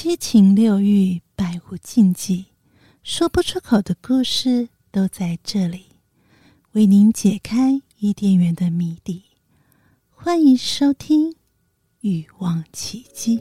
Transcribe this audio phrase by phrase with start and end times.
[0.00, 2.44] 七情六欲，百无禁忌，
[3.02, 5.86] 说不出口的故事都在这里，
[6.70, 9.24] 为您解开伊甸园的谜底。
[10.08, 11.32] 欢迎收听
[12.02, 13.40] 《欲望奇迹》。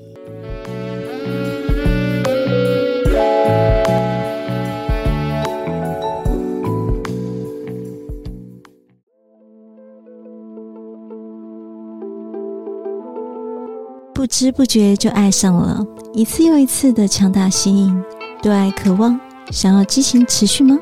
[14.15, 15.85] 不知不觉就爱上了，
[16.17, 18.03] 一次又一次的强大吸引，
[18.41, 19.19] 对爱渴望，
[19.51, 20.75] 想要激情持续吗？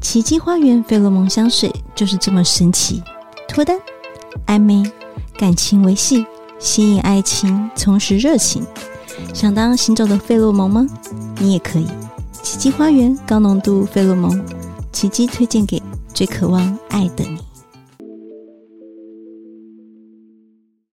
[0.00, 3.00] 奇迹花园费洛蒙香水就是这么神奇，
[3.46, 3.78] 脱单、
[4.48, 4.82] 暧昧、
[5.38, 6.26] 感情维系、
[6.58, 8.66] 吸引爱情、重拾热情，
[9.32, 10.84] 想当行走的费洛蒙吗？
[11.38, 11.86] 你也可以。
[12.42, 14.44] 奇迹花园高浓度费洛蒙，
[14.90, 15.80] 奇迹推荐给
[16.12, 17.38] 最渴望爱的你。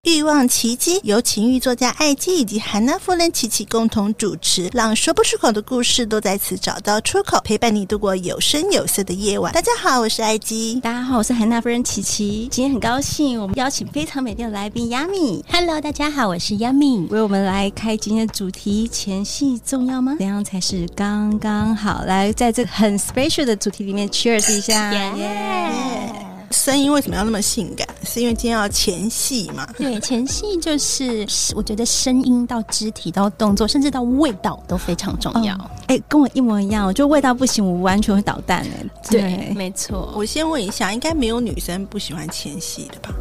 [0.04, 9.52] 欲望奇迹由情欲作家艾姬以及韩娜夫人琪琪共同主持，让说不出口的故事都在此找到出口，陪伴你度过有声有色的夜晚。
[9.52, 10.80] 大家好，我是艾姬。
[10.80, 12.48] 大家好，我是韩娜夫人琪琪。
[12.50, 15.40] 今天很高兴，我们邀请非常美丽的来宾 Yami。
[15.48, 17.06] Hello，大家好，我是 Yami。
[17.06, 20.16] 为我们来开今天的主题：前戏重要吗？
[20.18, 22.02] 怎样才是刚刚好？
[22.06, 24.92] 来，在这个很 special 的主题里面，Cheers 一下。
[24.92, 27.88] 耶声音为什么要那么性感？
[28.04, 29.66] 是因为今天要前戏嘛？
[29.78, 35.54] 对，前戏就是我觉得声音到肢体到动作，甚至到味道都非常重要。
[35.86, 38.84] 哎、哦欸，跟我一模一样，我觉得味道不行，我完全会捣蛋哎。
[39.10, 40.12] 对，对没错。
[40.14, 43.14] 我先问一下，应该没有女生不喜欢前戏的吧？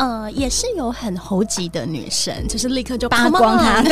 [0.00, 3.90] 呃，也是有很猴急的女生，就是立刻就扒光她，扑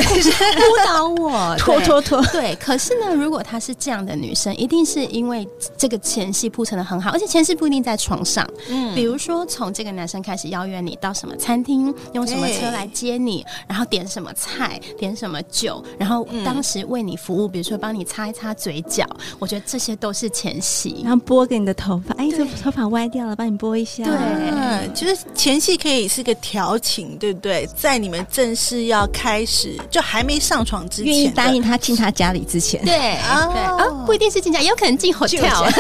[0.87, 2.23] 倒 我， 拖拖拖。
[2.33, 8.49] 对，可是呢，如果她是这样的女生，一定是因为这个前戏铺陈的很好，而且前戏不一定在床上。
[8.71, 19.05] 嗯，比如说从这个男生开始邀约你到什么餐厅，用什么车来接你，欸、然后点什么菜，点什么酒，然后当时为你服务，比如说帮你擦一擦嘴角，
[19.39, 21.03] 我觉得这些都是前戏。
[21.05, 24.05] 然后拨给你的头发，哎，这头发歪掉了，帮你拨一下。
[24.05, 27.67] 对，嗯、就是前戏可以是个调情，对不对？
[27.77, 33.17] 在你们正式要开始，就还没上床之前，愿意答应他进他家里之前，对，对。
[33.17, 35.71] 啊，不一定是进家，也有可能进 hotel，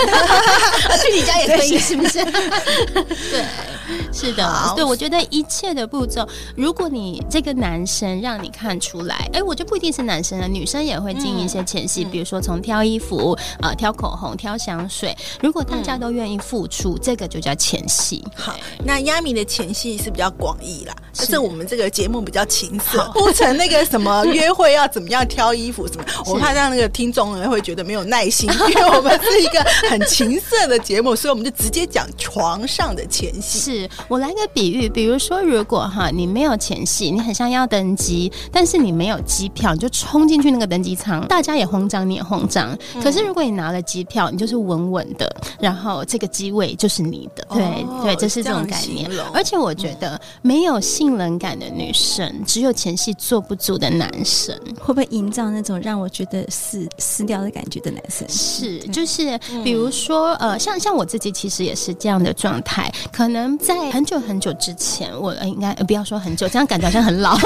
[1.02, 2.24] 去你家也可以，是不是？
[2.24, 3.44] 对，
[4.12, 6.26] 是的，对，我觉得一切的步骤，
[6.56, 18.24] 如果你这个男生让你看出来，哎，我就不一定是男生了，女生也会进一些前戏，嗯、比如说从挑衣服、呃，挑口红、挑香水，如果大家都愿意付出，嗯、这个就叫前戏。
[18.34, 18.54] 好，
[18.84, 33.58] 那 Yami 的前戏是比较广义啦，但是我们这个节目比较情色，不成那个什么约会要怎么样挑衣服什么， 我怕让那个听众呢会觉得没有耐心， 因为我们是一个很情色的节目，所以我们就直接讲床上的前戏。
[33.58, 33.77] 是
[34.08, 42.76] 我来个比喻，比如说，如果哈你没有前戏，你很像要登机，但是你没有机票，你就冲进去那个登机舱，大家也慌张，你也慌张。
[42.94, 45.30] 嗯、可是如果你拿了机票，你就是稳稳的，
[45.60, 47.46] 然后这个机位就是你的。
[47.50, 49.10] 对、哦、对，这是这种概念。
[49.32, 58.28] 而且我觉得没有性冷感的女生，只有前戏做不足的男生，会不会营造那种让我觉得死死掉的感觉的男生？
[58.28, 67.36] 是，就是比如说呃，像像我自己其实也是这样的状态，可能在很久很久之前，我应该不要说很久，这样感觉好像很老。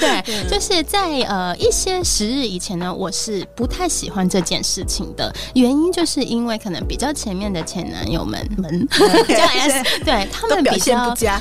[0.00, 8.88] 对，就是在呃一些时日以前呢，我是不太喜欢这件事情的，原因就是因为可能比较前面的前男友们 们
[9.26, 11.40] 比较 S，对他们表现不佳。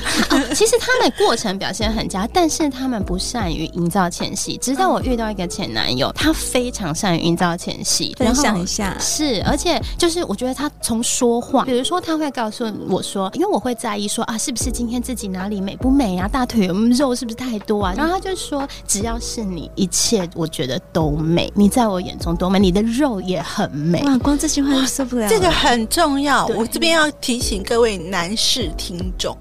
[0.53, 4.57] 其实他们过程表现很佳，但是他们不善于营造前戏。
[4.61, 8.15] 直到我遇到一个前男友，他非常善于营造前戏。
[8.17, 16.27] 分享一下，是，而且就是我觉得他从说话，比如说他会告诉我说，因为我会在意说啊，是不是今天自己哪里美不美啊？
[16.27, 17.93] 大腿有没有肉是不是太多啊？
[17.95, 21.51] 然后他就说，只要是你，一切我觉得都美。
[21.55, 24.01] 你在我眼中都美，你的肉也很美。
[24.03, 25.27] 哇，光这句话就受不了。
[25.27, 29.35] 这个很重要，我这边要提醒各位男士听众。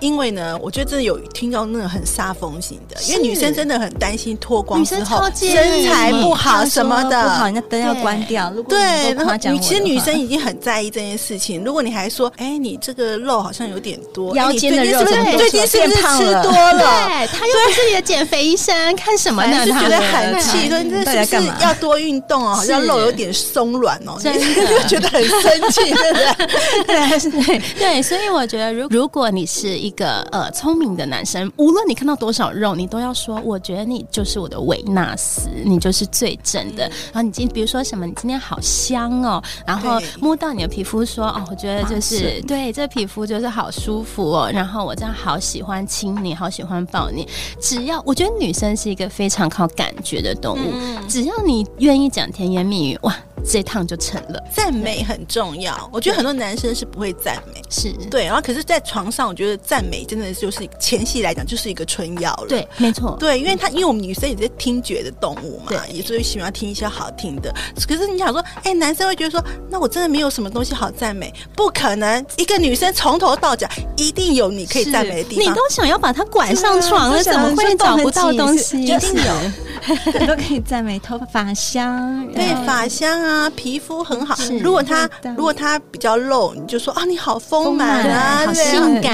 [0.00, 8.50] 因为呢，我觉得真的有听到那个很煞风景的，因为女生真的很担心脱光之后身材不好什么的，不好，那灯要关掉。
[8.68, 11.64] 对，然后女其实女生已经很在意这件事情。
[11.64, 16.78] 如果你还说，哎，你这个肉好像有点多，腰间的肉最近是不是吃多了？
[16.78, 19.64] 对，他又不是你的减肥医生，看什么呢？
[19.64, 22.54] 就觉得很气，说你这是不是要多运动哦？
[22.54, 26.84] 好像肉有点松软哦，真的就 觉得很生气，对不对？
[27.30, 29.63] 对对对，所以我觉得，如如果你是。
[29.64, 36.86] 是一个呃聪明的男生，无论你看到多少肉，你都要说，我觉得你就是我的维纳斯，你就是最正的。
[36.86, 44.50] 嗯、然后你今比如说什么，你今天好香哦，然后摸到你的皮肤说，哦，我觉得就是对，这皮肤就是好舒服哦。
[44.52, 47.26] 然后我这样好喜欢亲你，好喜欢抱你。
[47.58, 53.16] 只要我觉得女生是一个非常靠感觉的动物，嗯、只要你愿意讲甜言蜜语，哇。
[53.46, 54.42] 这一趟就成了。
[54.50, 58.24] 赞美很重要，我觉得很多男生是不会赞美，是对。
[58.24, 62.46] 然后，可是，在床上，我觉得赞美真的就是前戏来讲，就是一个春药了。
[62.48, 63.16] 对，没错。
[63.20, 67.54] 对，因为他，因为我们女生也是听觉的动物嘛，也所以喜欢听一些好听的。
[67.86, 71.30] 可是你想说，哎，男生会觉得说，那我真的没有什么东西好赞美？
[71.54, 73.68] 不可能，一个女生从头到脚
[73.98, 75.44] 一定有你可以赞美的地方。
[75.44, 78.82] 你都想要把她拐上床了，怎么会找不到东西？
[78.82, 83.34] 一定有， 都可以赞美头发香，对，发香啊。
[83.34, 84.36] 啊，皮肤很好。
[84.62, 89.12] 如果她如果她比较露，你就说啊，你好丰满啊，好性感，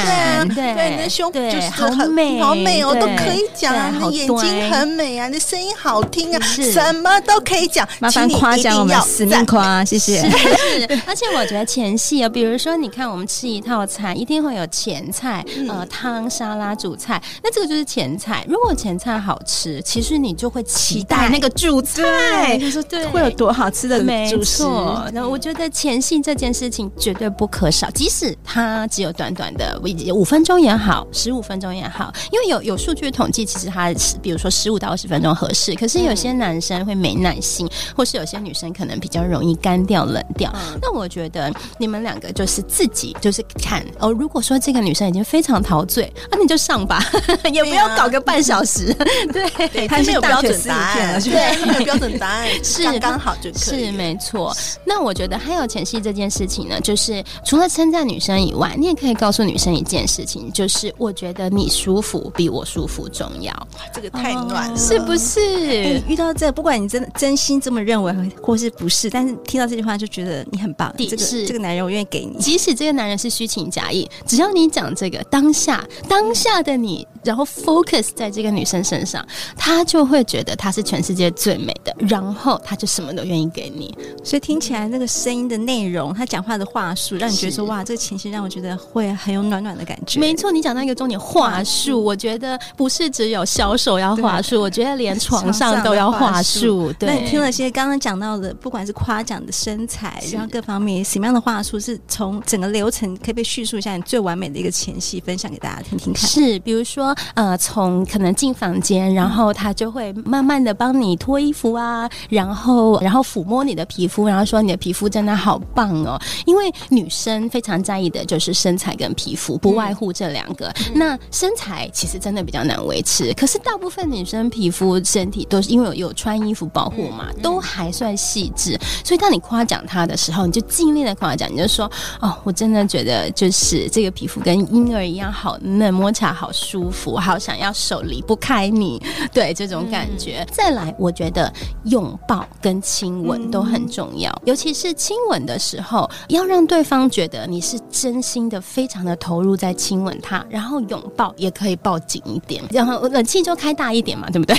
[0.54, 3.90] 对对，你的胸就是很美，好美哦，都可以讲啊。
[3.92, 7.86] 你的眼睛很美啊，你的声音好听啊，什么都可以讲。
[7.98, 10.20] 麻烦夸奖我们，死命夸，谢谢。
[10.30, 18.44] 是， 而且我觉得前戏啊，比如说，你看我们吃一套餐，一定会有前菜、呃汤、沙拉、主菜，那这个就是前菜。
[18.48, 24.00] 如果前菜好吃，其实你就会期待那个主菜，就说对，会有多好吃的。
[24.02, 29.78] 没错，那我觉得前戏这件事情绝对不可少，即使它只有短短的
[30.12, 35.74] 五分钟也好，十五分钟也好，因为有有数据统计，其实它是比如说十五到二十分钟合适。
[35.74, 40.50] 可是有些男生会没耐心，或是有些女生可能比较容易干掉冷掉。
[40.54, 47.04] 嗯、那我觉得你们两个就是自己就是看哦，如果说这个女生已经非常陶醉，那、啊、你就上吧，
[47.52, 48.94] 也不要搞个半小时。
[49.32, 53.86] 对，对，他没有标准答案， 对，没有标准答案是刚刚好就可以。
[53.86, 63.54] 是没错，那我觉得还有前戏这件事情呢，就是除了称赞女生以外，你也可以告诉女生一件事情，就是我觉得你舒服比我舒服重要。
[63.94, 65.40] 这个太暖了，是不是？
[65.40, 68.12] 欸、遇到这个，不管你真的真心这么认为，
[68.42, 70.92] 或是不是，但是听到这句话就觉得你很棒。
[70.98, 79.24] 这个是这个男人，我愿意给你，即使这个男人是虚情假意，只要你讲这个当下当下的你，然后 focus 在这个女生身上，
[79.56, 83.96] 他就会觉得她是全世界最美的，然后他就什么都愿意给你。
[84.24, 90.18] 所以听起来那个声音的内容，他讲话的话术，让你觉得说哇，这个情绪让我觉得会很有暖暖的感觉。
[90.18, 96.92] 没错，你讲到一个重点，话术，我觉得不是只有销售要话术，我觉得连床上都要话术。
[96.98, 106.26] 对，那你听了些刚刚讲到的，不管是夸奖的身材，然后各方面什么样的话术，是从整个流程可以被叙述一下你最完美的一个前戏，分享给大家听听看。
[106.26, 113.86] 是，比如说呃，从可能进房间，然后他就会慢慢的帮你脱衣服啊，然后然后抚摸你的。
[113.90, 116.16] 皮肤，然后说你的皮肤真的好棒哦，
[116.46, 120.68] 因为女生非常在意的就是身材跟皮肤，不外乎这两个。
[120.68, 128.78] 嗯、那身材其实真的比较难维持，可是大部分女生皮肤身体都是因为有有穿衣服保护嘛，嗯、都还算细致。
[129.04, 131.90] 所以当你夸奖她的时候，你就尽力的夸奖，你就说
[132.20, 139.02] 哦，我真的觉得就是这个皮肤跟婴儿一样好嫩，摸起来好舒服，好想要手离不开你，
[139.34, 140.44] 对这种感觉。
[140.46, 141.52] 嗯、再来，我觉得
[141.86, 143.80] 拥抱跟亲吻都很。
[143.80, 150.44] 很重要，尤其是亲吻的时候，要让对方觉得你是真心的，非常的投入在亲吻他。
[150.48, 154.54] 然后拥抱也可以抱紧一点，然后冷气就开大一点嘛，对不对？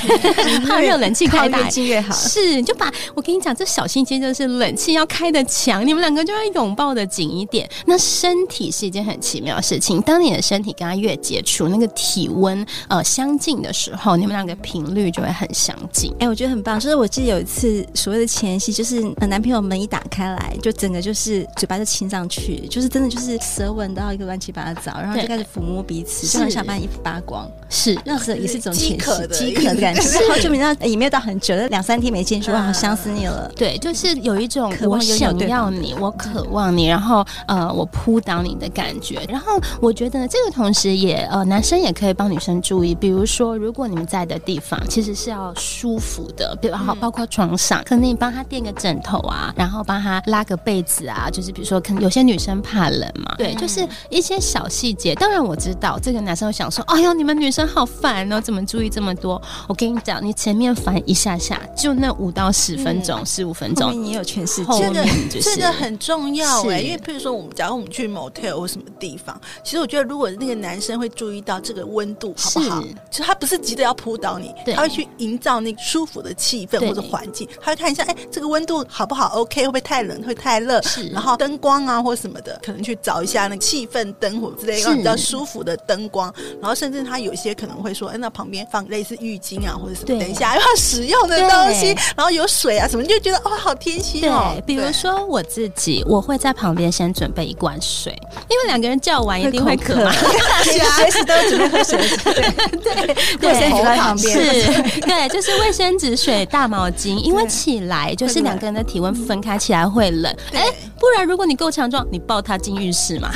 [0.68, 2.13] 怕 热，冷气开大越近越好。
[2.13, 7.69] 是，就把我跟你讲，这小心机就是冷气要开的强，你们两个就要拥抱的紧一点。
[7.86, 16.14] 那身体是一件很奇妙的事情，当你的身体跟他越接触，那个体温呃相近的时候，你们两个频率就会很相近。
[16.19, 16.80] 哎，我觉得很棒。
[16.80, 19.02] 就是我记得有一次所谓的前戏，就是。
[19.31, 27.48] 男朋友门一打开来，就整个就是嘴巴就亲上去，就是真的就是舌吻到一个乱七八糟，然后就开始抚摸彼此，就很想把衣服扒光。
[27.70, 30.02] 是，那时候也是一种饥渴的饥渴的感觉。
[30.02, 33.52] 然后就没到也没有到很久，两三天没见，说好想死你了。
[33.56, 39.22] 对，就是有一种我想要你，我渴望你，然后呃，我扑倒你的感觉。
[39.30, 49.12] 然后我觉得这个同时也呃，男生也可以帮女生注意，比如说如果你们在的地方其实是要舒服的，比如好包括床上，可能你帮他垫个枕头。
[49.12, 55.16] 头啊，然后帮他拉个被子啊，就是比如说，可能有些女生怕冷嘛，对，就是一些小细节。
[55.16, 59.42] 当然我知道这个男生会想说，哎呦，你们女生好烦哦，怎么注意这么多？
[59.69, 64.81] 我跟你讲，你前面烦一下下，就那五到十分钟，十五分钟，你有全世界。
[64.81, 72.83] 这个这个很重要哎，因为譬如说我们假如我们去 motel 或什么地方，其实我觉得如果那个男生会注意到这个温温度好不好？
[73.12, 80.19] 就他不是急着要扑倒你，他会去营造那个舒服的气氛或者环境，他会看一下，哎，这个温度好不好？OK，会不会太冷？
[80.24, 80.81] 会太热？
[81.14, 94.54] 然后灯光啊或什么的，可能去找一下那个气氛灯火之类的比较舒服的灯光，然后甚至他有一些可能会说，哎，那旁边放类似浴巾啊或者什么，等一下要使用的东西，然后有水啊什么，就觉得哇，好贴心哦。
[94.56, 98.11] 对，比如说我自己，我会在旁边先准备一罐水，
[98.50, 100.11] 因为两个人叫完一定会渴嘛，
[100.64, 102.00] 随时都准备喝水。
[102.33, 102.52] 对。
[102.81, 110.66] 对，卫生纸在旁边，是，对，就是卫生纸、水、大毛巾，因为起来就是两个人的体温分开起来会冷，哎，
[111.02, 113.31] 不然如果你够强壮，你抱他进浴室嘛，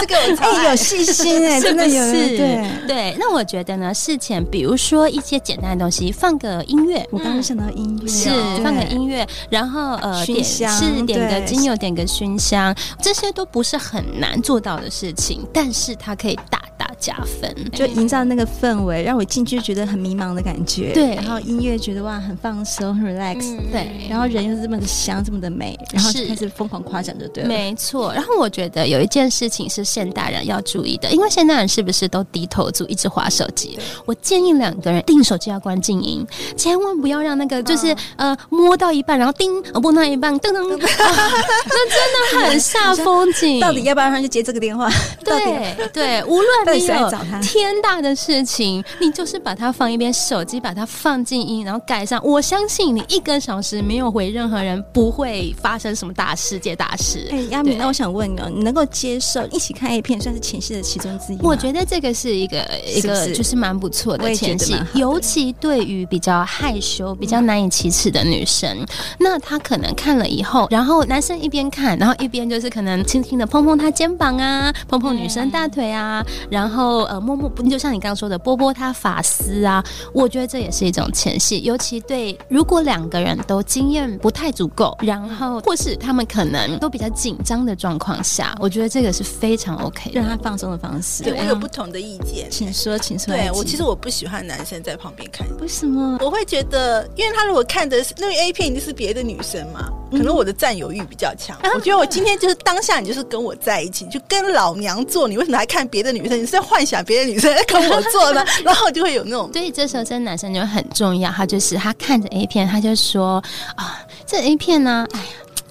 [0.00, 2.70] 这个哎有细心哎， 真的有对。
[2.86, 3.16] 对。
[3.18, 8.30] 那我觉得呢，事前比如说一些简单的东西，放个音乐，我刚刚想到音乐，是
[8.62, 20.92] 放个音乐，然后呃点是点个精油，点个熏香，这些都不是很难做到的事情，但是它可以大大加分，就营造那个氛围，让我进去觉得很迷茫的感觉。
[20.92, 23.40] 对，然后音乐觉得哇很放松，很 relax。
[23.72, 27.48] 对，然后人又是这么的香，这么的美，然后就开始疯狂夸奖，就对了。
[27.48, 28.12] 没错。
[28.12, 33.78] 然后我觉得有一件事情是现代人要注意的，因为现代人是不是都低头族，一直划手机？
[34.04, 43.58] 我建议两个人定手机要关静音，千万不要让那个就是呃摸到一半，然后叮，摸到一半噔噔， 那真的很煞风景。
[43.62, 44.90] 到底要不要让他去接这个电话？
[45.24, 52.20] 对对，无论你有天大的事情，你就是把它放一边，手机把它放静音，然后盖上。
[52.22, 57.28] 我相信你一个小时没有回任何人，不会发生什么大世界大师。
[57.30, 61.38] 哎，亚米，那我想问你哦，你能够接受一起看 A 片，算是前戏的其中之一？
[61.40, 68.84] 我觉得这个是一个一个就是蛮不错的前戏，尤其对于比较害羞、比较难以启齿的女生，
[69.20, 91.22] 那她可能看了以后，然后男生一边看，然后一边就是可能轻轻的碰碰她肩膀啊，碰碰女生大腿啊，然后呃摸摸，就像你刚刚说的，拨拨她发丝啊，我觉得这也是一种前戏，尤其对如果两个人都经验不太足够，然后或是他们可能都比较紧张的状况下，我觉得这个是非常 OK，让他放松的方式。
[91.22, 93.34] 对，我有不同的意见，请说，请说。
[93.34, 96.18] 对我其实我不喜欢男生在旁边看，为什么？
[96.20, 101.58] 我会觉得，因为他如果看的是那个 A 片，一定是别的女生嘛，可能我的占有欲比较强。
[101.74, 106.38] 我觉得我今天就是当下，你就是跟我在一起，就跟老娘做，你为什么还看别的女生？
[106.38, 108.44] 你是在幻想别的女生在跟我做呢？
[108.64, 113.42] 然后就会有那种，所以这时候这男生就很重要，他就是他看着 A 片，他就说
[113.76, 115.26] 啊，这 A 片呢，哎呀。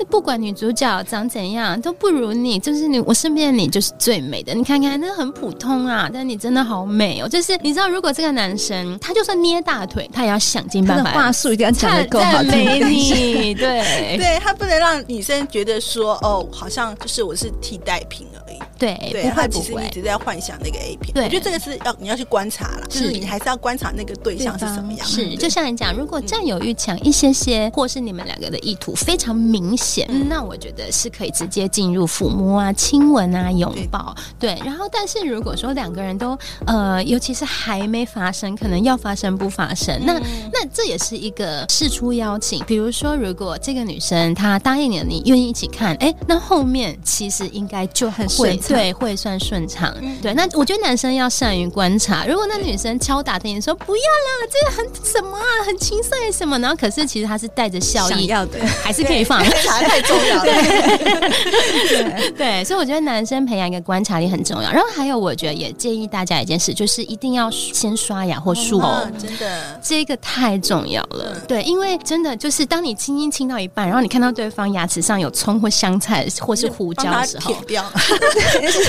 [0.06, 2.60] 不管女主角长怎样，都不如你。
[2.60, 4.54] 就是你，我身边的你就是最美的。
[4.54, 7.28] 你看看，那很普通啊，但你真的好美哦。
[7.28, 13.54] 就是你知道，如果这个男生他就算捏大腿，他也要想尽办法，话术一定要讲的够好，美你。
[13.54, 13.82] 对，
[14.18, 18.60] 对他不能让女生觉得说，哦，好像就是我是替代品而已。
[18.82, 21.14] 对，对，他其实一直在幻想那个 A 片。
[21.14, 25.08] 对，我觉得这个是要你要去观察了，就是你还是要观察那个对象是什么样。
[25.08, 34.16] 是，就像你讲，如果占有欲强一些些，或是你们两个的意图非常明显，那我觉得是可以直接进入抚摸啊、亲吻啊、拥抱。
[34.40, 36.36] 对，然后但是如果说两个人都
[36.66, 40.20] 呃，尤其是还没发生，可能要发生不发生，那
[40.52, 42.64] 那这也是一个事出邀请。
[42.66, 48.80] 比如说，如果这个女生她答应你了，你愿意一起看，哎，那后面其实应该就很顺畅。
[48.80, 49.96] 对，会算顺畅。
[50.02, 52.26] 嗯、对，那我觉得男生要善于观察。
[52.26, 59.40] 如果那女生敲打的你说不要啦，这个很什么啊，很青涩什么，然后可是其实他是带着笑意，要的还是可以放。
[59.44, 60.44] 观察太重要了。
[60.44, 64.72] 对， 对，所以我觉得男生培养一个观察力很重要。
[64.72, 68.88] 然后还有，我觉得也建议大家一件事，就是一定要先刷牙或漱口。
[68.88, 71.34] 哦，真的，这个太重要了。
[71.36, 77.54] 嗯、对，因为真的就是当你轻轻亲到一半，然后你看到对方牙齿上有葱或香菜或是胡椒的时候，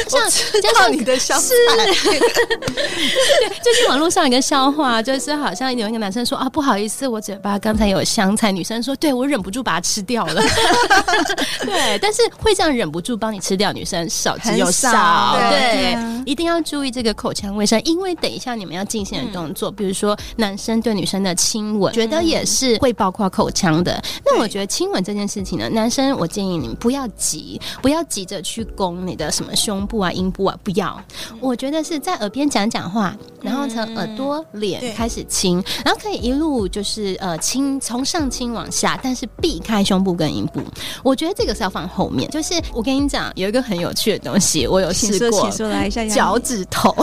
[0.08, 2.18] 像知道你的香菜， 对，
[3.62, 8.52] 最近网络上有一个笑话，就是好像有一个男生说啊，不好意思，我嘴巴刚才有香菜。
[8.52, 10.42] 女生说，对，我忍不住把它吃掉了。
[11.64, 15.38] 对，但是会这样忍不住帮你吃掉，女生少之又少。
[15.38, 24.02] 对，一定要注意这个口腔卫生，因为等一下你们要进行的动作，比如说男生对女生的亲吻，觉得也是会包括口腔的。
[24.24, 30.12] 那我觉得亲吻这件事情呢，男生我建议你们不要急，不要急着去攻你的什么胸部啊。
[30.12, 31.02] 阴部啊，不要！
[31.40, 40.60] 我觉得是在耳边讲讲话，然后从耳朵、脸开始亲，然后可以一路就是呃亲，从上亲往下，但是避开胸部跟阴部。
[41.02, 42.30] 我觉得这个是要放后面。
[42.30, 46.94] 就是我跟你讲，有一个很有趣的东西，我有试过，请说来一下，脚趾头。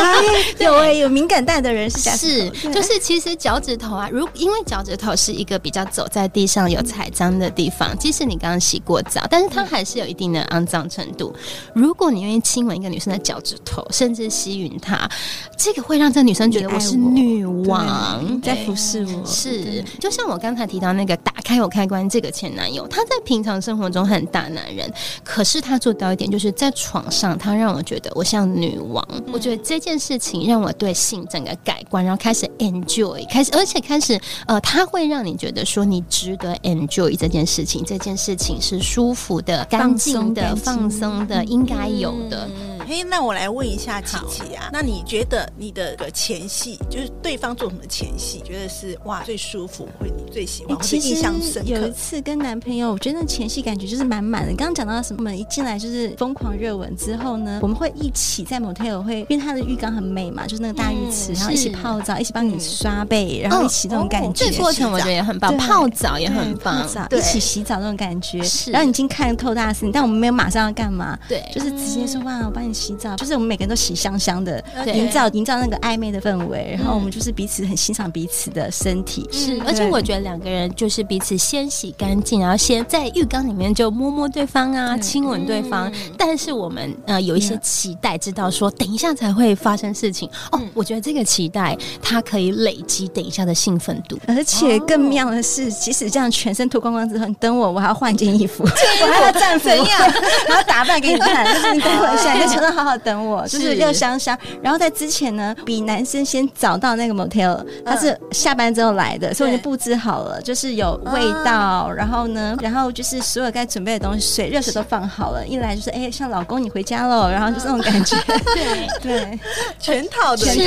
[0.60, 11.34] 有哎，有敏感带的人是是，就是其实脚趾头啊，如因为脚趾头是一个比较走在地上有踩脏的地方，即使你刚刚洗过澡，但是它还是有一定的肮脏程度。
[11.74, 15.10] 如如果你愿意亲吻一个女生的脚趾头，甚至吸吮她，
[15.58, 19.26] 这个会让这女生觉得我是女王，在服侍我。
[19.26, 24.88] 是，就像我刚才提到那个打开我开关这个前男友，他在平常生活中很大男人，
[25.24, 29.04] 可是他做到一点，就是在床上，他让我觉得我像女王。
[29.10, 34.16] 嗯、我觉得这件事情让我对性整个改观，然后开始 enjoy，开始而且开始
[34.46, 42.48] 呃，他会让你觉得说你值得 enjoy 这件事情，这件事情是舒服的、干净的、放松的，应该有的。
[42.88, 51.68] 嘿，那我来问一下琪琪啊，那你觉得你的个前戏，就是对方做什么前戏，觉得是哇最舒服，会你最喜欢，其实印象深刻？
[51.68, 54.48] 有一次跟男朋友，我觉得那前戏感觉就是满满的。
[54.56, 55.18] 刚刚讲到什么？
[55.20, 64.50] 我们一进来就是疯狂热吻之后呢，我们会一起在 motel 会，因为他的浴缸很美嘛，就是那个大浴池，然后一起泡澡，一起帮你刷背，然后一起那种感觉。
[64.50, 68.42] 这过程我觉得也很棒，泡澡也很棒，一起洗澡那种感觉。
[68.42, 72.70] 是，然后你已经看透大的事情，但我们没有马上要干嘛，对，就是直接说哇，我帮你。
[72.80, 73.14] 洗澡。
[73.16, 85.92] 就是我们每个人都洗香香的，营造营造那个暧昧的氛围，然后我们就是彼此很欣赏彼此的身体，是，而且我觉得两个人就是彼此先洗干净，然后先在浴缸里面就摸摸对方啊，亲吻对方。
[86.16, 90.30] 但是我们呃有一些期待，知道说等一下才会发生事情。
[90.52, 90.60] 哦。
[90.72, 100.00] 我觉得这个期待它可以累积等一下的兴奋度，而且更妙的是，即使这样全身脱光光之后，你等我，我还要换一件衣服，我还要战怎样，
[100.48, 104.36] 然后打扮给你看，就是你等我一下，你就好好等我， 就是又香香。
[104.62, 111.90] 然后在之前呢，比男生先找到那个 motel，他是下班之后来的，所以我就布置好了，就是有味道。
[111.90, 115.46] 然后呢，然后就是所有该准备的东西，水、热水都放好了。
[115.46, 118.16] 一来就是哎，像老公你回家喽，然后就是那种感觉。
[119.02, 119.38] 对对，
[119.78, 120.46] 全套的。
[120.46, 120.60] 是，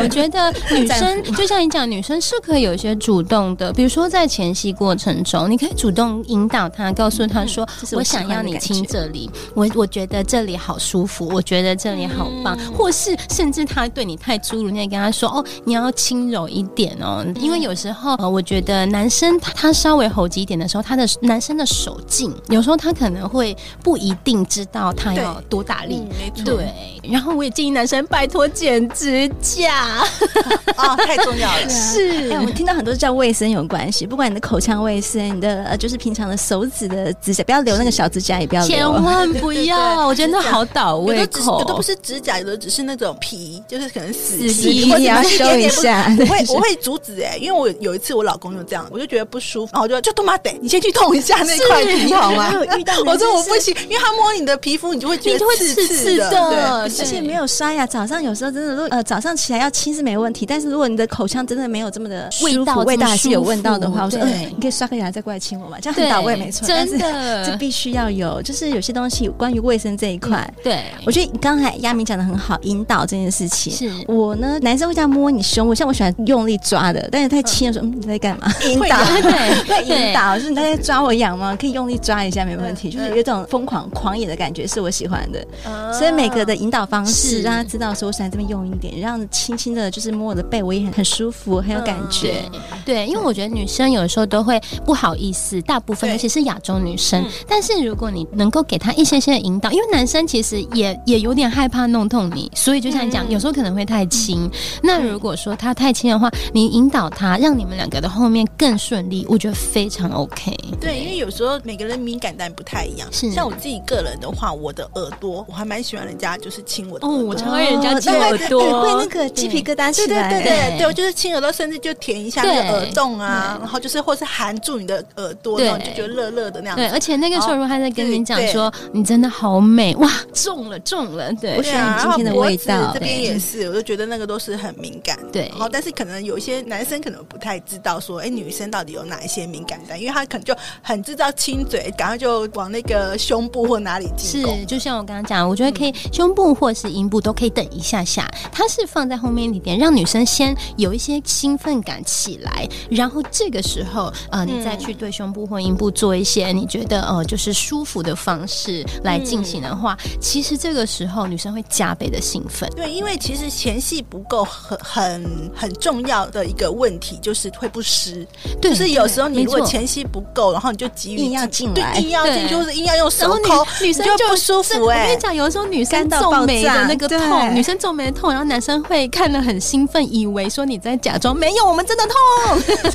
[0.00, 26.56] 我觉得女生就像你讲，女生是可以有一些主动的，比如说在前戏过程中，你可以主动引导他，告诉他说：“我想要你亲这里，我我觉得这里好舒服，我觉得。”这里好棒，嗯、或是甚至他对你太粗鲁，你也跟他说哦，你要轻柔一点哦，嗯、因为有时候呃，我觉得男生他，他稍微猴急一点的时候，他的男生的手劲，有时候他可能会不一定知道他要多大力，嗯、没错。
[26.56, 30.04] 对，然后我也建议男生拜托剪指甲，
[30.76, 31.68] 哦，太重要了。
[31.70, 41.64] 是，哎，我们听到很多叫卫生有关系，不管你的口腔卫生，你的呃，就是平常的手指的指甲，不要留那个小指甲，也不要留，千万不要， 我觉得那好倒胃口。
[41.64, 46.06] 都不是指甲，有的只是那种皮，就是可能死皮，你要修一下。
[46.20, 52.52] 我会我会阻止哎，因为我有一次我老公就这样，我就觉得不舒服，然后我就就他妈得，你先去痛一下那块皮好吗？
[53.06, 66.66] 我说我不行，因为他摸你的皮肤，你就会觉得刺刺的，而且没有刷牙，早上有时候真的，如果呃早上起来要亲是没问题，但是如果你的口腔真的没有这么的味道，味道还是有味道的话，我说嗯，你可以刷个牙再过来亲我嘛，这样很倒胃没错。
[66.66, 73.72] 真的，这必须要有，就是有些东西关于卫生这一块，对我觉得刚才亚明讲的很好，引导这件事情。
[73.72, 78.52] 是我呢，男生会这样摸你胸部，像我喜欢用力抓的，但是太轻的时候，嗯，你在干嘛？
[78.64, 81.56] 引导，对， 引导，就是你在抓我痒吗？
[81.58, 82.90] 可以用力抓一下，没问题。
[82.90, 85.44] 就是有一种疯狂狂野的感觉，是我喜欢的。
[85.92, 92.42] 所以每个的引导方式，让他知道说我喜欢这边用一点，让轻轻的，就是摸我的背，我也很很舒服，很有感觉。
[92.84, 97.24] 对，因为我觉得女生有时候都会不好意思，大部分尤其是亚洲女生。
[97.46, 104.50] 但是如果你能够给她一些些的引导，因为男生其实也也有点害怕弄痛你，所以就像你讲，有时候可能会太轻。
[104.82, 110.56] 那如果说他太轻的话，你引导他，让你们两个的后面更顺利，我觉得非常 OK。
[110.80, 113.08] 对，因为有时候每个人敏感带不太一样。
[113.12, 117.06] 是，像我自己个人的话，我的耳朵我还蛮喜欢人家就是亲我的。
[117.06, 120.30] 哦，我常爱人家亲耳朵，会那个鸡皮疙瘩起来。
[120.30, 126.76] 对对对对，我就是亲耳朵，甚至就舔一下那个耳洞啊，然后就是或是含住你的耳朵，然后就觉得热热的那样。
[126.76, 132.92] 对，而且那个时候如果他在跟你讲说你真的好美哇，中了中了，对，我喜欢你今天的味道。
[132.92, 135.18] 这边也是，我就觉得那个都是很敏感。
[135.32, 144.58] 对，然后但是可能有一些男生可能不太知道说，哎，女生到底有哪一些敏感带，因为他可能就很知道亲嘴，赶快就往那个胸部或哪里进攻。
[144.58, 159.79] 是，就像我刚刚讲，我觉得可以胸部或是阴部都可以等一下下，它是放在后面一点，让女生先有一些兴奋感起来，然后这个时候呃，你再去对胸部或阴部做一些你觉得呃就是舒服的方式来进行的话，
[160.20, 162.68] 其实这个时候，女生会加倍的兴奋。
[162.76, 168.26] 对，因为其实前戏不够很很很重要的一个问题就是会不湿。
[168.60, 174.80] 对，就是有时候你如果前戏不够，然后你就急于硬要进来，硬要进，就是硬要用手抠，女生就不舒服。
[174.80, 182.14] 我跟你讲，有的时候女生皱眉的那个痛，女生皱眉的痛，然后男生会看得很兴奋，以为说你在假装，没有，我们真的痛。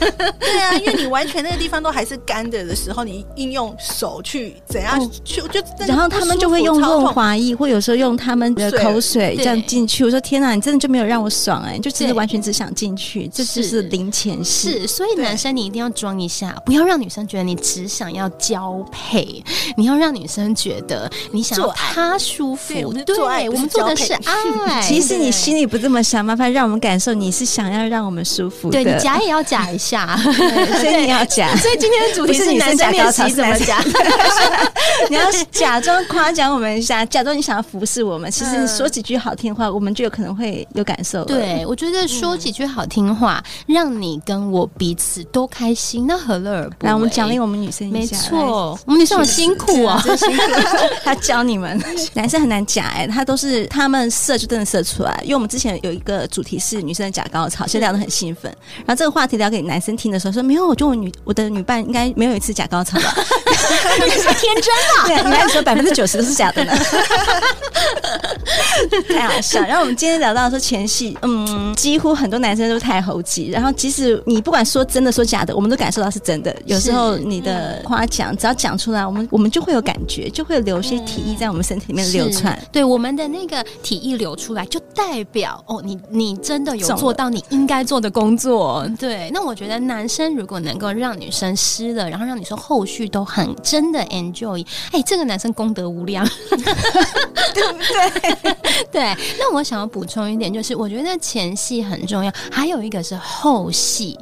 [0.39, 10.03] 对啊，因为你完全那个地方都还是干的的时候，你硬用手去怎样去就，然后他们就会用润滑液，或有时候用他们的口水这样进去。
[10.03, 14.71] 我说天哪，你真的就没有让我爽哎，就真的完全只想进去，这就是零前戏。
[14.71, 19.43] 是，所以男生你一定要装一下，不要让女生觉得你只想要交配，
[19.77, 22.73] 你要让女生觉得你想要她舒服。
[22.73, 22.85] 对，
[23.49, 24.81] 我们做的是爱。
[24.81, 28.69] 其实你心里不这么想，麻烦让我们感受你是想要让我们舒服。
[28.69, 30.15] 对，你假也要假一下，
[30.79, 31.55] 所以你要假。
[31.57, 33.83] 所以今天的主题是男生练习怎么假。
[35.09, 38.29] 你要假装夸奖我们一下，假装你想要服侍我们。
[38.31, 41.25] 其实说几句好听话，我们就有可能会有感受。
[41.25, 46.89] 对，我觉得说几句好听话，让你跟我彼此都开心，那何乐而不为？
[46.89, 47.97] 来，我们奖励我们女生一下。
[47.99, 50.43] 没错，我们女生好辛苦哦，辛苦。
[51.03, 51.81] 他教你们，
[52.13, 55.19] 男生很难假哎，他都是他们射就真的射出来。
[55.23, 58.51] 因为我们之前有一个主题是女生的假高潮，其实聊得很兴奋。
[58.77, 63.15] 然后这个话题聊给男生听的时候，说没有，我觉得我女我的女伴应该没有一次假高潮吧。
[64.35, 65.07] 天真啊！
[65.07, 66.73] 对，你还说百分之九十都是假的呢，
[69.09, 69.59] 太好笑。
[69.61, 73.49] 然后我们今天聊到说前戏，嗯，几乎很多男生都太猴急。
[73.49, 76.55] 然后即使你不管说真的说假的，我们都感受到是真的。
[76.65, 82.57] 有时候你的夸奖只要讲出来，我们我们就会有感觉，就会留些体液在我们身体里面流窜。
[82.71, 88.87] 对，我们的那个体液流出来，就代表哦，你你真的有做到你应该做的工作。
[88.99, 96.27] 对，那我觉得男生如果能够让女生湿了，然后让女生后续都很真的 enjoy，哎，这个男生功德无量，
[97.53, 98.55] 对不对？
[98.91, 99.15] 对。
[99.37, 104.17] 那我想要补充一点，就是我觉得前戏很重要，还有一个是后戏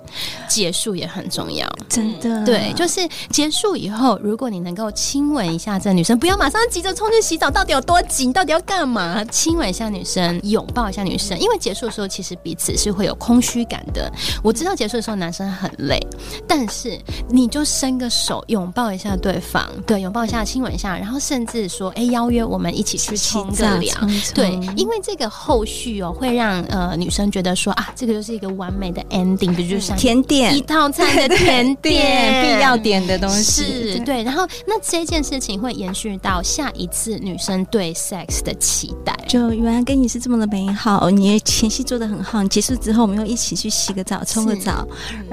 [0.48, 2.44] 结束也很重要，真的。
[2.46, 8.26] 对，就是结束以后，如果你能够亲吻一下这女生，不要马上急着冲去洗澡，到底有多急？
[8.26, 9.24] 你到底要干嘛？
[9.26, 14.12] 亲吻一下女生，拥抱一下女生，因为结束的时候其实彼此是会有空虚感的。
[14.44, 16.00] 我知道结束的时候男生很累，
[16.48, 30.56] 但是你就伸个手拥抱一下对方，对，拥抱一下，亲吻一下，然后甚至说，哎，邀约我们一起去冲个凉，对，因为这个后续哦会让呃女生觉得说啊，这个就是一个完美的 ending，比如就像甜点。
[30.56, 32.44] 一套餐的 甜点。
[32.44, 34.22] 必要点的东西，是对。
[34.24, 44.88] 然后那这件事情会延续到下一次女生对 sex 的期待，就原来跟你是这么的美好，你前戏做的很好，你结束之后我们又一起去洗个澡，冲个澡，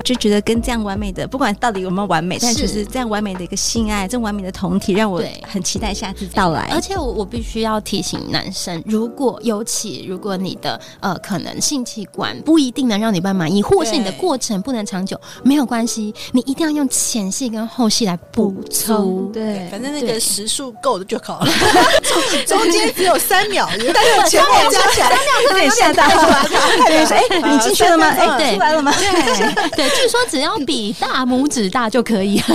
[0.05, 6.70] 就觉得跟这样完美的，不管到底有没有完美，但就是这样完美的一个性爱，这完美的同体，让我很期待下次到来。
[6.71, 19.31] 而且我我必须要提醒男生，如果尤其如果你的呃可能性器官不一定能让你爸满意，或是你的过程不能长久，没有关系，你一定要用前戏跟后戏来补充。
[19.33, 21.53] 对，反正那个时数够的就好了，
[22.47, 25.11] 中间只有三秒，但是前后加起来
[25.49, 26.49] 有点吓到了。
[27.11, 28.07] 哎，你进去了吗？
[28.07, 28.93] 哎，对，出来了吗？
[28.97, 32.47] 对对，据说只要比大拇指大就可以了。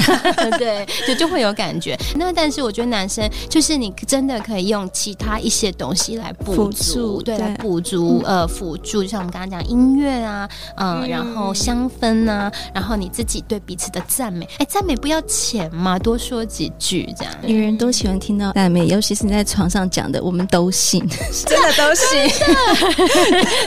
[0.57, 1.97] 对，就就会有感觉。
[2.15, 17.33] 那但是我觉得男生就是你真的可以用其他一些东西来补助，对，来补足呃辅助，就像我们刚刚讲音乐啊，嗯，然后香氛啊，然后你自己对彼此的赞美，哎，赞美不要钱嘛，多说几句这样。
[17.41, 21.07] 女人都喜欢听到赞美，尤其是你在床上讲的，我们都信，
[21.45, 22.29] 真的都信。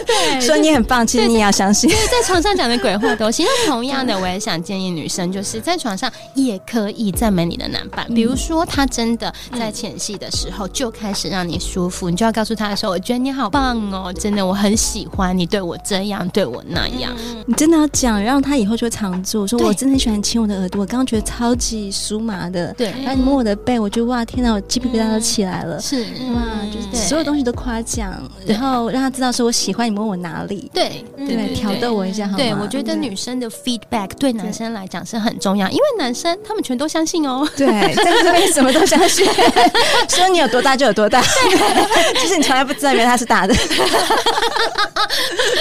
[0.06, 1.88] 对， 说你很棒，其实你也要相信。
[1.88, 3.46] 对，在床上讲的鬼话都信。
[3.46, 17.12] 那同样的，我也想建议女生，就是在床上也可以赞美你的男伴，比如说他真的在前戏的时候就开始让你舒服，你就要告诉他的时候，我觉得你好棒哦，真的我很喜欢你对我这样，对我那样。
[17.46, 19.46] 你真的要讲，让他以后就会常做。
[19.46, 22.72] 说我真的很喜欢亲我的耳朵，我刚刚觉得超级酥麻的。
[22.74, 25.80] 对，然后你摸我的背，我觉得哇，天哪，我鸡皮疙瘩都起来了。
[25.80, 26.02] 是
[26.34, 28.12] 哇，就是所有东西都夸奖，
[28.46, 30.70] 然后让他知道说我喜欢你摸我哪里。
[30.74, 32.38] 对对，挑逗我一下好吗？
[32.38, 37.48] 对，我觉得女生的 feedback 对男生来讲是很重要，因为男生他们全都相信哦。
[37.56, 39.26] 对，在这边什么都相信，
[40.08, 41.20] 说你有多大就有多大，
[42.14, 43.54] 就是你从来不知道原来他是大的。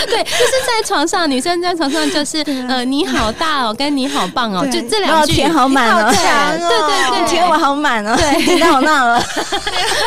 [0.08, 6.18] 对，就是在床上，女生在床上就是呃，你好大哦，跟你好棒哦，就这两句甜好满哦，对。
[6.60, 6.78] 对。
[7.20, 9.22] 对，填我好满哦，对，你让我闹了。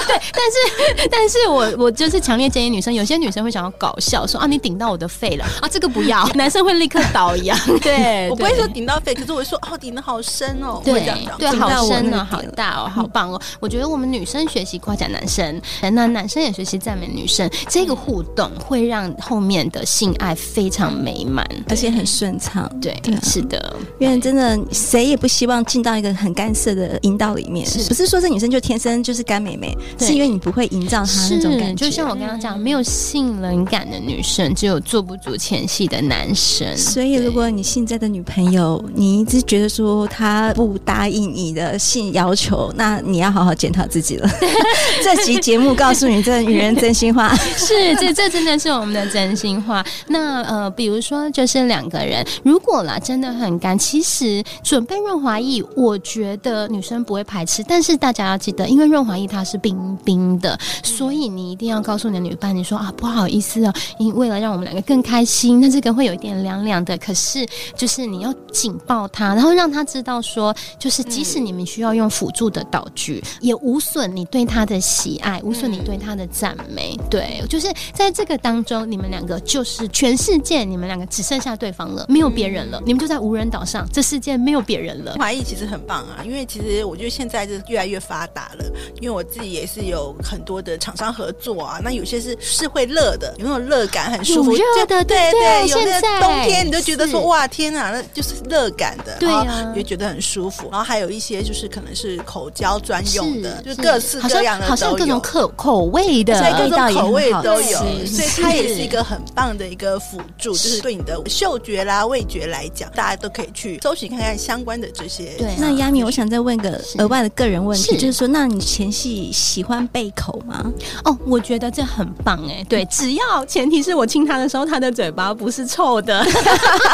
[0.06, 5.44] 对，但是但是我我就是强烈建议女生，有些女生会想要搞笑，说啊你顶到我的肺了。
[5.60, 7.58] 啊，这个不要，男生会立刻倒一样。
[7.82, 11.00] 对，我不会说顶到肺，可是我会说哦顶的好深哦，对。
[11.38, 13.40] 对，好深哦，好大哦，好棒哦。
[13.58, 15.60] 我觉得我们女生学习夸奖男生。
[15.92, 22.70] 那男生也学习赞美女生，这个互动会让后面的性爱非常美满，而且很顺畅。
[22.80, 29.76] 对，对啊、是的，因为真的谁也不希望进到一个很干涩的阴道里面，是不是说这女生就天生就是干美眉？
[29.98, 31.84] 是因为你不会营造她那种感觉。
[31.84, 36.76] 就像我刚刚讲，没有性冷感的女生，只有做不足前戏的男生。
[36.76, 44.30] 所以，如果你现在的女朋友，你一直觉得说她不答应你的性要求，那你要好好检讨自己了。
[45.02, 49.84] 这期节目告诉你，这女人真心话 是这，这真的是我们的真心话。
[50.08, 57.64] 那呃，比如说，就是两个人，如果啦真的很干，其实准备润滑液，我觉得女生不会排斥。
[57.66, 66.96] 但是大家要记得，因为润滑液它是冰冰的，所以你一定要告诉你的女伴，你说啊，不好意思哦，因为了让我们两个更开心，那这个会有一点凉凉的。
[66.98, 76.96] 可是就是你要紧抱她，然后让她知道说，就是即使你们需要用辅助的道具，嗯、也无损你对他的喜爱，无损你对他的赞美。
[76.98, 85.14] 嗯、对，就是在这个当中，你们两个就是全世界，你们两个只剩下对方了，没有别人了，嗯、你们就在无人岛上，这世界没有别人了。
[85.14, 88.64] 华裔其实很棒啊，因为其实我觉得现在是越来越发达了，
[89.00, 100.68] 因为我自己也是有很多的厂商合作啊，那有些是是会热的，有那种热感很舒服，热的，对对，对，有的冬天你就觉得说哇天啊，那就是热感的，对啊，也觉得很舒服。
[100.70, 115.34] 然后还有一些就是可能是口交专用的，就各式各样的都有，好像各种口口味的，各种口味都有，所以它也是一个很棒的一个辅助，就是对你的嗅觉啦、味觉来讲，大家都可以去搜寻看看相关的这些。
[115.38, 120.72] 对，那亚米，我想再问个额外的个人问题，就是说，那你前戏喜欢贝口吗？
[121.04, 126.24] 哦，我觉得这很棒哎，对，只要前提是我亲他的时候，他的嘴巴不是臭的，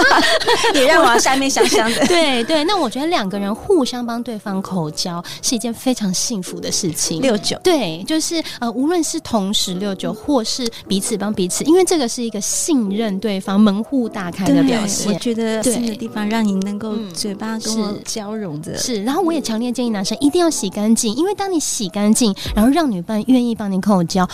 [0.74, 2.04] 也让我下面香香的。
[2.06, 7.20] 对对，那我觉得两个人互相帮对方口交是一件非常幸福的事情。
[7.20, 15.12] 六九，对，就是呃，无论是同时六九，或是彼此帮彼此，因为这个是一个信任对方、门户大开的表现。
[15.12, 18.76] 我觉得新的地方让你能够嘴巴跟我交融着。
[18.78, 24.28] 是，然后我也强烈建议男生一定要洗干净，因为当你洗干净，然后让女伴愿意帮你口交，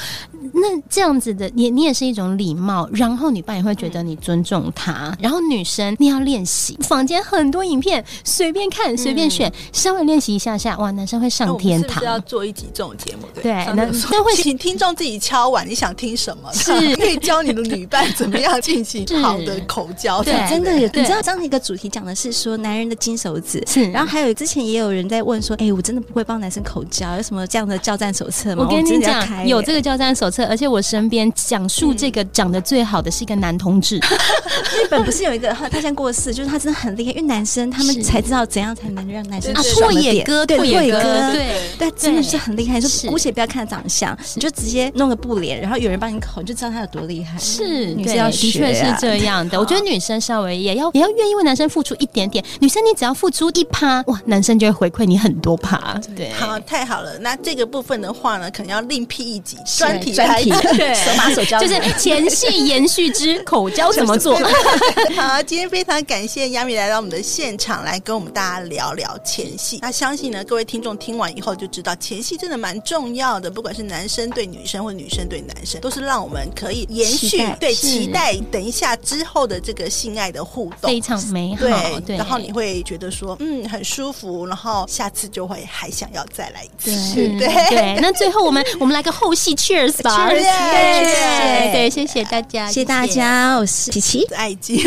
[0.53, 5.16] 那这样子的你你也是一种礼貌，然后女伴也会觉得你尊重她。
[5.20, 11.94] 然后女生你要练习，房间很多影片随便看随便选，稍微练习一下下，哇，男生会上天堂。
[11.94, 13.26] 是是要做一集这种节目？
[13.42, 16.52] 对，那那会请听众自己敲碗，你想听什么？
[16.52, 20.22] 是可以教你的女伴怎么样进行 好的口交。
[20.22, 20.88] 对，真的有。
[20.92, 23.90] 你知道这样的一个主题讲的是说男人的金手指，是。
[23.90, 28.64] 然后还有之前也有人在问说，哎，我真的不会帮男生口交，有什么这样的交战手册吗？
[28.64, 33.96] 我跟你讲，有这个交战手册，而且我身边讲述这个讲的最好的是一个男同志。
[34.76, 41.00] 日本不是有一个他现在过世，就是他真的很厉害，因为男生他们才知道怎样才能让男生拓野哥，对，拓野哥，
[41.33, 42.81] 对，但真的是很厉害。
[42.81, 47.38] 就姑且不要看长相，你就直接弄个布帘，然后有人帮你口，你就知道他有多厉害。
[47.38, 49.59] 是，女生要学，的确是这样的。
[49.61, 52.45] 我觉得女生稍微也要也要愿意为男生付出一点点。
[52.59, 56.01] 女生你只要付出一趴，哇，男生就会回馈你很多趴。
[56.16, 57.18] 对，好，太好了。
[57.18, 64.37] 那这个部分的话呢，可能要另辟一集专题，专题，对， 手把手教，就是前戏延续之口交怎么做。
[65.16, 69.79] 好，今天非常感谢亚米来到我们的现场，来跟我们大家聊聊前戏。
[69.83, 81.66] 那相信呢，各位听众听完以后就知道，前戏真的蛮重要的，不管是男生对女生或女生对男生，都是让我们可以延续对期待等一下之后的这个性爱的互动，非常美好。
[82.06, 86.90] 对，然后你会觉得说，嗯，很舒服，然后下次就会还想要再来一次。
[87.38, 87.98] 对 对。
[88.00, 90.28] 那最后我们我们来个后戏，Cheers 吧！
[90.30, 94.26] 谢谢，对，谢谢大家，谢谢大家，我是琪琪，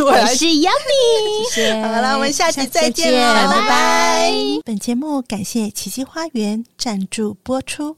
[0.01, 1.73] 我是 Yummy，谢谢。
[1.83, 4.31] 好了，我们下期再见了，拜拜。
[4.63, 6.99] 本节目感谢奇迹花园赞
[7.33, 7.97] 播出。